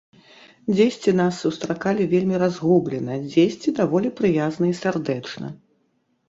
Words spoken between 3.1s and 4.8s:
дзесьці даволі прыязна і